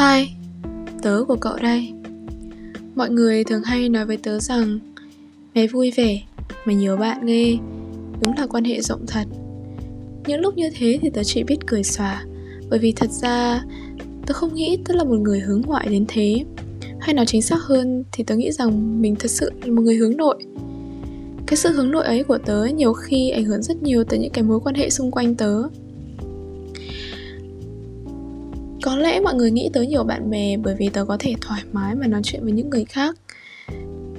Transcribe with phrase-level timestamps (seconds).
[0.00, 0.34] Hai,
[1.02, 1.92] tớ của cậu đây.
[2.94, 4.78] Mọi người thường hay nói với tớ rằng
[5.54, 6.22] Mày vui vẻ,
[6.64, 7.58] mày nhiều bạn ghê
[8.22, 9.24] Đúng là quan hệ rộng thật.
[10.26, 12.24] Những lúc như thế thì tớ chỉ biết cười xòa
[12.70, 13.62] Bởi vì thật ra
[14.26, 16.44] Tớ không nghĩ tớ là một người hướng ngoại đến thế.
[17.00, 19.96] Hay nói chính xác hơn Thì tớ nghĩ rằng mình thật sự là một người
[19.96, 20.44] hướng nội.
[21.46, 24.32] Cái sự hướng nội ấy của tớ Nhiều khi ảnh hưởng rất nhiều tới những
[24.32, 25.62] cái mối quan hệ xung quanh tớ
[28.82, 31.62] có lẽ mọi người nghĩ tới nhiều bạn bè bởi vì tớ có thể thoải
[31.72, 33.16] mái mà nói chuyện với những người khác.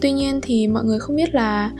[0.01, 1.71] Tuy nhiên thì mọi người không biết là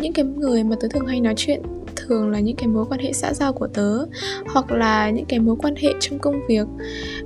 [0.00, 1.62] những cái người mà tớ thường hay nói chuyện
[1.96, 4.06] thường là những cái mối quan hệ xã giao của tớ
[4.46, 6.66] hoặc là những cái mối quan hệ trong công việc.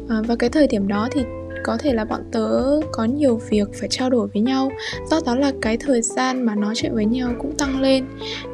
[0.08, 1.22] À, và cái thời điểm đó thì
[1.64, 4.70] có thể là bọn tớ có nhiều việc phải trao đổi với nhau
[5.10, 8.04] do đó là cái thời gian mà nói chuyện với nhau cũng tăng lên.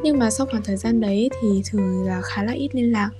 [0.02, 3.10] Nhưng mà sau khoảng thời gian đấy thì thường là khá là ít liên lạc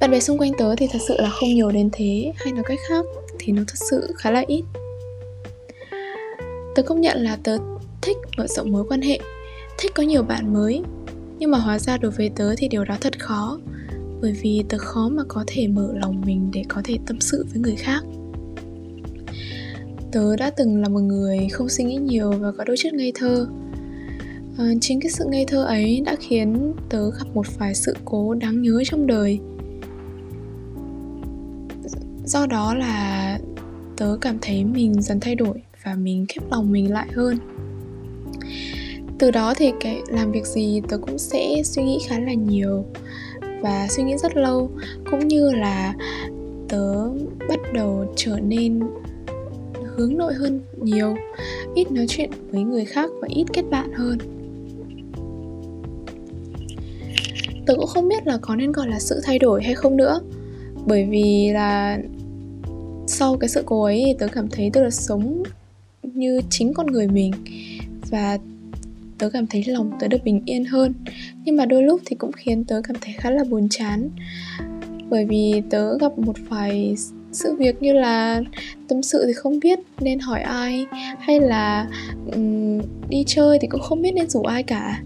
[0.00, 2.64] bạn bè xung quanh tớ thì thật sự là không nhiều đến thế hay nói
[2.66, 3.04] cách khác
[3.38, 4.62] thì nó thật sự khá là ít.
[6.74, 7.58] Tớ công nhận là tớ
[8.02, 9.18] thích mở rộng mối quan hệ
[9.78, 10.82] thích có nhiều bạn mới.
[11.38, 13.58] Nhưng mà hóa ra đối với tớ thì điều đó thật khó
[14.22, 17.46] bởi vì tớ khó mà có thể mở lòng mình để có thể tâm sự
[17.52, 18.00] với người khác.
[20.12, 23.12] Tớ đã từng là một người không suy nghĩ nhiều và có đôi chút ngây
[23.14, 23.46] thơ.
[24.58, 28.34] À, chính cái sự ngây thơ ấy đã khiến tớ gặp một vài sự cố
[28.34, 29.40] đáng nhớ trong đời
[32.30, 33.38] do đó là
[33.96, 37.38] tớ cảm thấy mình dần thay đổi và mình khép lòng mình lại hơn.
[39.18, 42.84] Từ đó thì cái làm việc gì tớ cũng sẽ suy nghĩ khá là nhiều
[43.62, 44.70] và suy nghĩ rất lâu,
[45.10, 45.94] cũng như là
[46.68, 47.08] tớ
[47.48, 48.80] bắt đầu trở nên
[49.96, 51.16] hướng nội hơn nhiều,
[51.74, 54.18] ít nói chuyện với người khác và ít kết bạn hơn.
[57.66, 60.20] Tớ cũng không biết là có nên gọi là sự thay đổi hay không nữa,
[60.86, 61.98] bởi vì là
[63.20, 65.42] sau cái sự cố ấy thì tớ cảm thấy tớ được sống
[66.02, 67.32] như chính con người mình.
[68.10, 68.38] Và
[69.18, 70.94] tớ cảm thấy lòng tớ được bình yên hơn.
[71.44, 74.10] Nhưng mà đôi lúc thì cũng khiến tớ cảm thấy khá là buồn chán.
[75.10, 76.94] Bởi vì tớ gặp một vài
[77.32, 78.42] sự việc như là
[78.88, 80.86] tâm sự thì không biết nên hỏi ai
[81.18, 81.88] hay là
[82.34, 85.02] um, đi chơi thì cũng không biết nên rủ ai cả.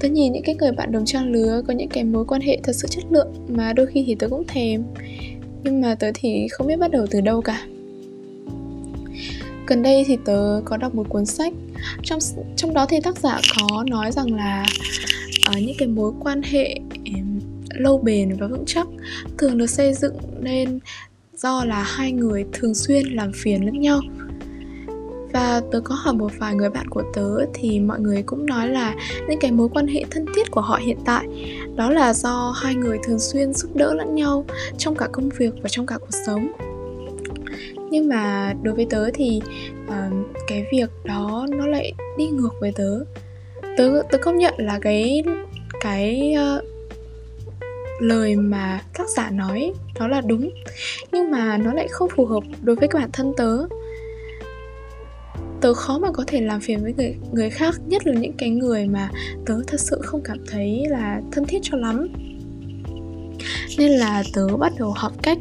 [0.00, 2.58] Tớ nhìn những cái người bạn đồng trang lứa có những cái mối quan hệ
[2.62, 4.82] thật sự chất lượng mà đôi khi thì tớ cũng thèm
[5.62, 7.66] nhưng mà tớ thì không biết bắt đầu từ đâu cả.
[9.66, 11.52] Gần đây thì tớ có đọc một cuốn sách.
[12.02, 12.18] Trong
[12.56, 14.66] trong đó thì tác giả có nói rằng là
[15.50, 16.80] uh, những cái mối quan hệ
[17.74, 18.86] lâu bền và vững chắc
[19.38, 20.78] thường được xây dựng nên
[21.36, 24.00] do là hai người thường xuyên làm phiền lẫn nhau
[25.36, 28.68] và tớ có hỏi một vài người bạn của tớ thì mọi người cũng nói
[28.68, 28.94] là
[29.28, 31.26] những cái mối quan hệ thân thiết của họ hiện tại.
[31.76, 34.44] Đó là do hai người thường xuyên giúp đỡ lẫn nhau
[34.78, 36.52] trong cả công việc và trong cả cuộc sống.
[37.90, 39.40] Nhưng mà đối với tớ thì
[39.86, 43.00] uh, cái việc đó nó lại đi ngược với tớ.
[43.76, 45.22] Tớ tớ công nhận là cái
[45.80, 46.64] cái uh,
[48.00, 50.50] lời mà tác giả nói đó là đúng.
[51.12, 53.66] Nhưng mà nó lại không phù hợp đối với bản thân tớ
[55.66, 58.50] tớ khó mà có thể làm phiền với người người khác nhất là những cái
[58.50, 59.10] người mà
[59.46, 62.08] tớ thật sự không cảm thấy là thân thiết cho lắm.
[63.78, 65.38] Nên là tớ bắt đầu học cách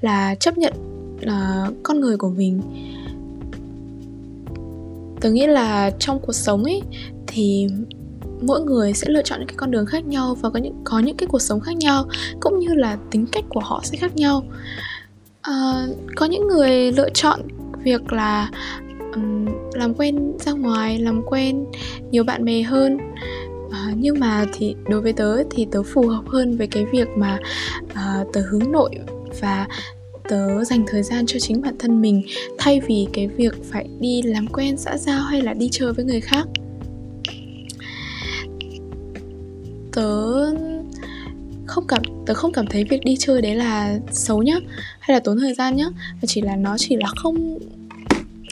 [0.00, 0.72] là chấp nhận
[1.20, 2.60] là con người của mình.
[5.20, 6.82] Tớ nghĩ là trong cuộc sống ấy
[7.26, 7.66] thì
[8.40, 10.98] mỗi người sẽ lựa chọn những cái con đường khác nhau và có những có
[10.98, 12.08] những cái cuộc sống khác nhau
[12.40, 14.42] cũng như là tính cách của họ sẽ khác nhau.
[15.42, 15.86] À,
[16.16, 17.40] có những người lựa chọn
[17.84, 18.50] việc là
[19.14, 21.64] um, làm quen ra ngoài làm quen
[22.10, 22.98] nhiều bạn bè hơn.
[23.66, 27.08] Uh, nhưng mà thì đối với tớ thì tớ phù hợp hơn với cái việc
[27.16, 27.38] mà
[27.84, 28.90] uh, tớ hướng nội
[29.40, 29.66] và
[30.28, 32.22] tớ dành thời gian cho chính bản thân mình
[32.58, 36.04] thay vì cái việc phải đi làm quen xã giao hay là đi chơi với
[36.04, 36.46] người khác.
[39.92, 40.44] Tớ
[41.66, 44.56] không cảm tớ không cảm thấy việc đi chơi đấy là xấu nhá
[45.00, 47.58] hay là tốn thời gian nhá mà chỉ là nó chỉ là không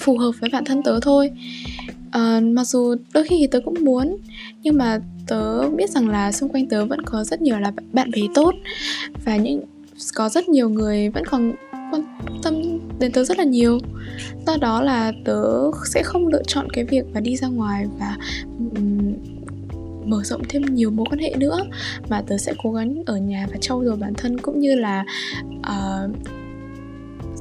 [0.06, 1.30] phù hợp với bản thân tớ thôi.
[2.06, 4.16] Uh, mặc dù đôi khi tớ cũng muốn
[4.62, 8.10] nhưng mà tớ biết rằng là xung quanh tớ vẫn có rất nhiều là bạn
[8.10, 8.54] bè tốt
[9.24, 9.62] và những
[10.14, 11.52] có rất nhiều người vẫn còn
[11.90, 12.04] quan
[12.42, 12.54] tâm
[12.98, 13.78] đến tớ rất là nhiều.
[14.46, 18.16] Do đó là tớ sẽ không lựa chọn cái việc mà đi ra ngoài và
[18.58, 19.14] um,
[20.04, 21.58] mở rộng thêm nhiều mối quan hệ nữa
[22.08, 25.04] mà tớ sẽ cố gắng ở nhà và trau dồi bản thân cũng như là
[25.58, 26.16] uh,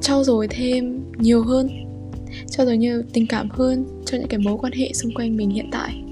[0.01, 1.84] trau dồi thêm nhiều hơn
[2.49, 5.49] cho rồi như tình cảm hơn cho những cái mối quan hệ xung quanh mình
[5.49, 6.04] hiện tại.